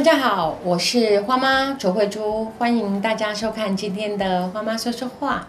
[0.00, 5.46] 大家好，我是花妈卓慧珠，欢迎大家收看今天的花妈说说话。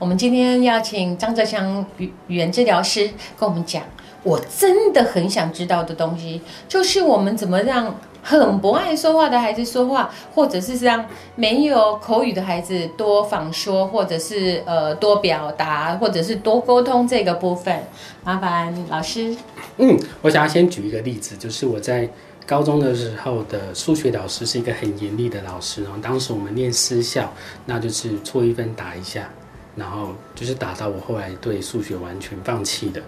[0.00, 3.84] 我们今天要请张哲祥语语言治疗师跟我们讲，
[4.24, 7.94] 我真的很想知道的东西，就是我们怎么让
[8.24, 11.06] 很不爱说话的孩子说话，或者是让
[11.36, 17.84] 没有口语的孩子多仿说，或者是呃多表达，或者是多沟通这个部分。
[18.24, 19.36] 麻烦老师。
[19.76, 22.08] 嗯，我想要先举一个例子，就是我在
[22.46, 27.32] 高中的时候的数学老师是一个很严厉的老师，然后当时我们念私校，
[27.66, 29.28] 那就是错一分打一下，
[29.76, 33.00] 然后就是打到我后来对数学完全放弃的，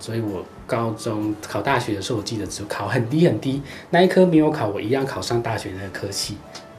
[0.00, 6.38] 所以我高中考大学的时候，我记得只考很低很低，那一科没有考，我一样考上大学那个科系。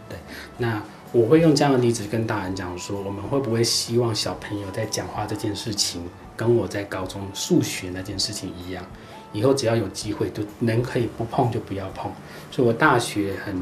[0.10, 0.18] 对，
[0.58, 6.02] 那我会用这样的例子跟大人讲说，我们会不会希望小朋友在讲话这件事情，
[6.36, 8.84] 跟我在高中数学那件事情一样？
[9.32, 12.12] 以后只要有机会，就能可以不碰就不要碰。
[12.52, 13.56] 所以我大学很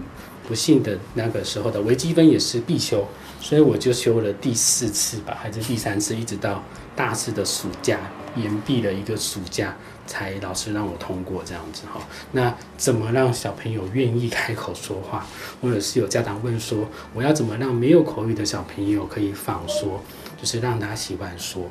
[0.47, 3.05] 不幸的那个时候的微积分也是必修，
[3.41, 6.63] 所以我就修了第四次吧，还是第三次，一直到
[6.95, 7.99] 大四的暑假，
[8.35, 11.99] 延毕了一个暑假，才老师让我通过这样子哈。
[12.31, 15.27] 那怎么让小朋友愿意开口说话，
[15.61, 20.01] 或者是有家长问说，我要怎么让没有口语的小朋友可以仿说，
[20.39, 21.69] 就是让他喜欢说。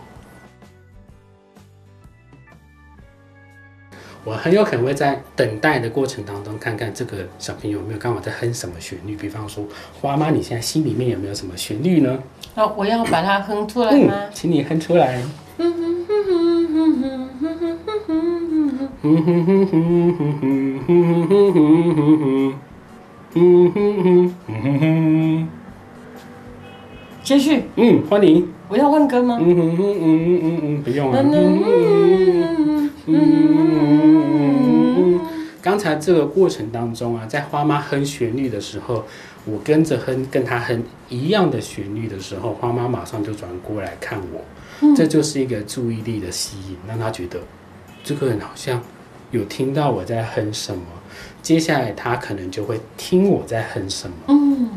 [4.27, 9.15] 我很有可能会在等待的过程当中，看看这个小朋友有没有刚好在哼什么旋律。
[9.15, 9.65] 比方说，
[10.01, 12.19] 花妈，你现在心里面有没有什么旋律呢？
[12.57, 14.13] 哦，我要把它哼出来吗？
[14.13, 15.23] 嗯，请你哼出来。
[27.23, 27.63] 继续。
[27.77, 28.49] 嗯，欢迎。
[28.69, 29.39] 我要问歌吗？
[29.41, 31.23] 嗯嗯嗯嗯嗯嗯，不用了。
[31.23, 33.66] 嗯嗯
[35.77, 39.05] 刚才这个过程当中啊，在花妈哼旋律的时候，
[39.45, 47.41] 我跟着哼，跟她哼一样的旋律的时候，花妈马上就转过来看我，这就是一个注意力的吸引，让她觉得
[48.03, 48.83] 这个人好像
[49.33, 50.83] 有听到我在哼什么，
[51.43, 54.17] 接下来他可能就会听我在哼什么。
[54.29, 54.71] 嗯，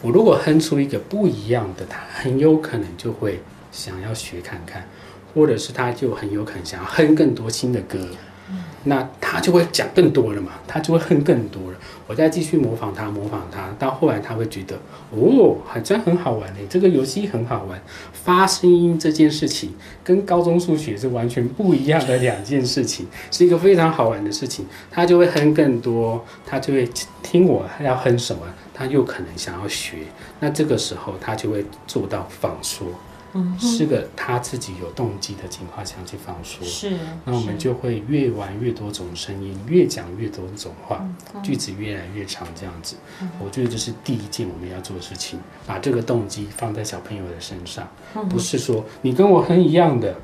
[0.00, 3.42] 我如果哼出一个不一样的，他很有可能就会
[3.72, 4.86] 想要学看看。
[5.34, 8.04] 或者是他就很有可能想要哼更多新的歌，
[8.82, 11.78] 那他就会讲更多了嘛，他就会哼更多了。
[12.08, 14.74] 我再继续模仿他，模仿他，到后来他会觉得，
[15.12, 17.80] 哦，好像很好玩嘞，这个游戏很好玩。
[18.12, 24.66] 发声音这件事情跟高中数学是完全不一样的两件事情，是一个非常好玩的事情。
[24.90, 26.90] 他就会哼更多，他就会
[27.22, 28.42] 听我要哼什么，
[28.74, 29.98] 他又可能想要学。
[30.40, 32.58] 那这个时候他就会做到仿
[33.32, 33.68] 说。
[33.68, 41.06] 是个他自己有动机的情况下去放说，是，那我们就会越玩越多种声音，越讲越多种话，
[41.42, 42.96] 句子越来越长，这样子。
[43.38, 47.88] 我觉得这是第一件我们要做的事情，把这个动机放在小朋友的身上，
[48.28, 50.16] 不是说你跟我哼一样的，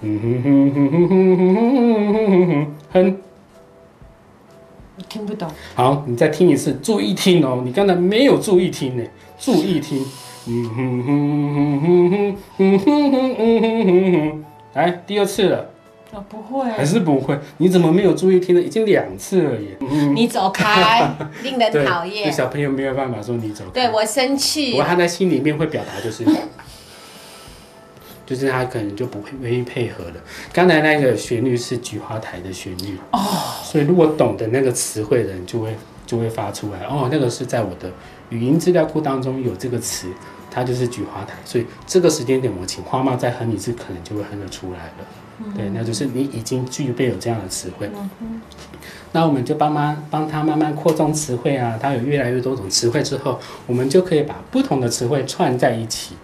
[0.00, 1.46] 嗯哼哼哼哼哼哼
[2.12, 3.16] 哼哼哼，
[5.08, 5.50] 听不懂。
[5.74, 9.04] 好，你再听一次，注意听哦，你刚才没有注意听呢，
[9.38, 10.04] 注意听。
[10.46, 14.44] 嗯哼哼哼哼哼哼哼哼哼哼哼
[14.74, 15.70] 哎第二次了。
[16.12, 16.70] 啊不会。
[16.70, 19.76] 还是不会你怎么没有注意听呢已经两次了耶
[20.14, 21.12] 你走开
[21.42, 22.30] 令人 讨厌。
[22.32, 23.70] 小朋友没有办法说你走开。
[23.72, 24.76] 对我生气。
[24.76, 26.24] 我还在心里面会表达就是
[28.26, 30.14] 就是他可能就不会愿意配合了
[30.52, 32.98] 刚才那个旋律是菊花台的旋律。
[33.12, 33.18] 哦。
[33.62, 35.74] 所以如果懂得那个词汇的人就会
[36.06, 36.80] 就会发出来。
[36.86, 37.90] 哦那个是在我的
[38.28, 40.08] 语音资料库当中有这个词。
[40.54, 45.52] 它就是菊花台，所以这个时间点我请花妈再哼一次，可能就会哼得出来了。
[45.56, 47.90] 对，那就是你已经具备有这样的词汇。
[49.10, 56.14] 那我们就帮妈帮他慢慢扩充词汇啊，他有越来越多种词汇之后，我们就可以把不同的词汇串在一起，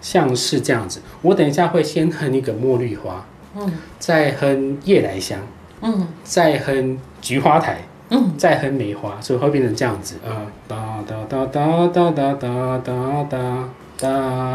[0.00, 1.02] 像是这样子。
[1.20, 3.26] 我等一下会先哼一个茉莉花，
[3.56, 5.38] 嗯，再哼夜来香，
[5.82, 7.82] 嗯，再哼菊花台。
[8.08, 13.68] 嗯，再哼梅花，所以会变成这样子啊，哒哒哒哒哒哒哒哒哒
[13.98, 14.08] 哒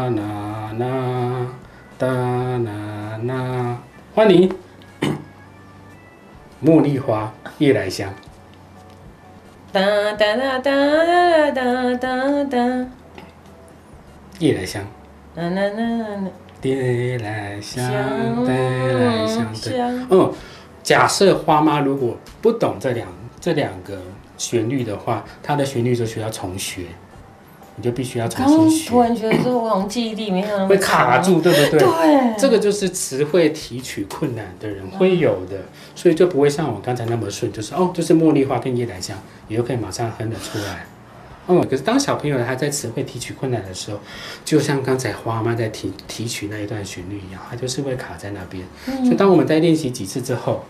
[0.08, 1.46] 啦啦
[1.98, 3.76] 哒啦啦，
[4.14, 4.50] 欢迎。
[6.64, 8.08] 茉莉花夜来香，
[9.72, 9.82] 哒
[10.12, 12.86] 哒哒哒哒哒哒，
[14.38, 14.82] 夜来香，
[15.34, 16.30] 啦啦啦啦，
[16.62, 17.84] 夜来香，
[18.46, 19.78] 夜来香，对，
[20.08, 20.32] 嗯，
[20.82, 23.06] 假设花妈如果不懂这两。
[23.42, 24.00] 这两个
[24.38, 26.84] 旋律的话，它的旋律就需要重学。
[27.74, 31.16] 你就必须要重新学突，然觉得说，我好像记忆力没有那么会卡。
[31.20, 31.80] 住，对不对？
[31.80, 35.56] 对，这个就是词汇提取困难的人会有的，
[35.94, 39.16] 所以就不会像我刚才那么顺，就是哦，就是茉莉花跟夜来香，
[39.48, 40.84] 你就可以马上哼得出来。
[41.46, 43.98] 哦，可是当小朋友他在词汇提取困难的时候，
[44.44, 48.62] 就像刚才花妈在提提取那一段旋律一样，他就是会卡在那边。
[49.02, 50.62] 所以当我们在练习几次之后，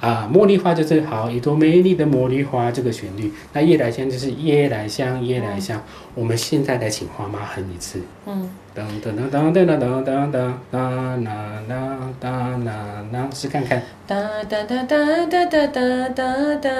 [0.00, 5.82] 啊，茉莉花就是好一朵美丽的茉莉花这个旋律，那夜来香就是夜来香夜来香。
[6.14, 8.00] 我们现在来请花妈哼一次。
[8.26, 10.32] 嗯，噔噔噔噔噔噔噔噔
[10.72, 11.76] 噔噔噔
[12.18, 12.24] 噔
[12.64, 13.82] 噔噔，试看看。
[14.06, 14.16] 哒
[14.48, 16.70] 哒哒哒哒哒哒哒哒，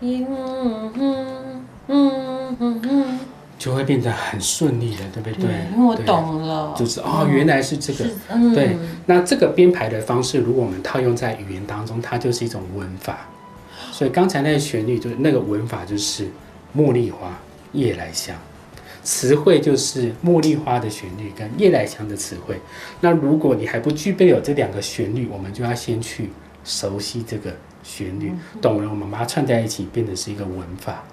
[0.00, 0.26] 嗯
[0.94, 3.20] 嗯嗯嗯嗯，
[3.64, 5.50] 就会变得很顺利的，对不对？
[5.72, 8.04] 因为我，懂了，就是哦，原来是这个。
[8.28, 8.76] 嗯，对
[9.06, 13.26] 那这个编排的方式，如果我们套用在语言当中，它就是一种文法。
[13.90, 16.28] 所以刚才那个旋律就是那个文法就是
[16.76, 17.38] 茉莉花、
[17.72, 18.36] 夜来香，
[19.02, 22.60] 词汇就是茉莉花的旋律跟夜来香的词汇。
[23.00, 26.28] 那如果你还不具备有这两个旋律，我们就要先去
[26.64, 27.50] 熟悉这个
[27.84, 31.04] 旋律，懂了，我们把它串在一起，变成是一个文法。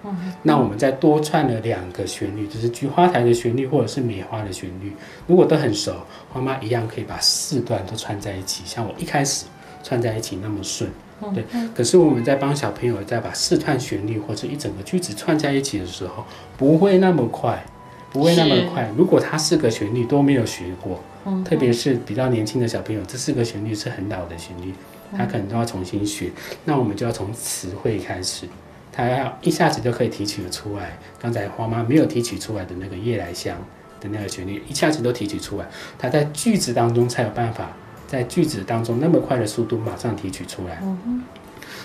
[0.42, 4.94] 那我们再多串了两个旋律，就是菊花台的旋律或者是梅花的旋律，
[5.28, 5.94] 如果都很熟，
[6.32, 9.46] 花妈一样可以把四段都串在一起，像我一开始
[9.84, 10.90] 串在一起那么顺。
[11.36, 11.46] 对，
[11.76, 16.26] 可是我们在帮小朋友在把四段旋律或者一整个句子串在一起的时候，
[16.58, 17.64] 不会那么快，
[18.12, 18.90] 不会那么快。
[18.98, 21.00] 如果他四个旋律都没有学过，
[21.46, 24.74] 特别是比较年轻的小朋友，这四个旋律是很老的旋律，
[25.18, 26.32] 他可能都要重新学。
[26.66, 28.48] 那我们就要从词汇开始，
[28.92, 30.98] 他要一下子就可以提取得出来。
[31.20, 33.58] 刚才花妈没有提取出来的那个夜来香
[34.00, 35.66] 的那个旋律，一下子都提取出来，
[35.98, 37.72] 他在句子当中才有办法
[38.08, 40.82] 在句子当中那么快的速度马上提取出来。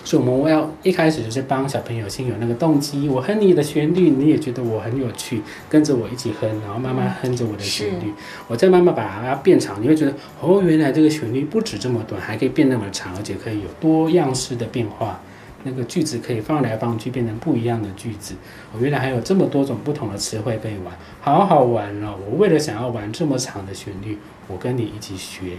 [0.05, 8.13] 所以我们要一开始就是帮小朋友先有那个动机，我哼你的旋律，你也觉得我很有趣，跟着我一起哼，然后慢慢哼着我的旋律，
[8.49, 15.21] 我再慢慢把它变长，你会觉得哦，原来这个旋律不止这么短，还可以变那么长，而且可以有多样式的变化。
[15.69, 18.37] 那个句子可以放来放去，变成不一样的句子。
[18.73, 22.15] 我、原来还有这么多种不同的词汇可以玩，好好玩哦！
[22.31, 24.17] 我为了想要玩这么长的旋律，
[24.49, 25.59] 我跟你一起学，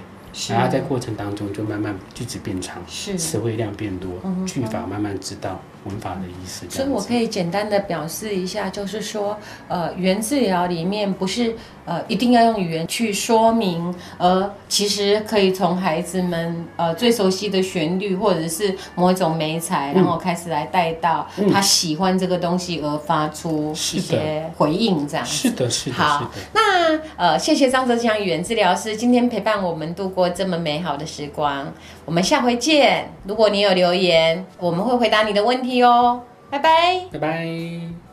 [0.53, 6.65] 然后在过程当中就慢慢句子变长，是词汇量变多嗯，句法慢慢知道文法的意思。
[6.69, 9.37] 这所以样我可以简单的表示一下，就是说，
[9.67, 11.55] 呃，语言治疗里面不是
[11.85, 25.25] 呃一定要用语言去说明，而其实可以从孩子们呃最熟悉的旋律或者是某一种美彩，然后开始来带到嗯他喜欢这个东西而发出一些回应，这样。
[25.25, 26.29] 是的，是的，好的。
[26.53, 31.73] 那呃，谢谢张泽强语言治疗师今天陪伴我们度过这么美好的时光，
[32.05, 33.09] 我们下回见。
[33.25, 36.21] 如果你有留言，我们会回答你的问题哦。
[36.49, 37.01] 拜拜。
[37.11, 38.06] 拜拜。